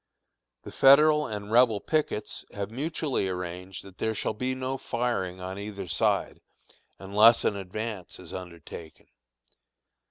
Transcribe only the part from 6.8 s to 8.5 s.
unless an advance is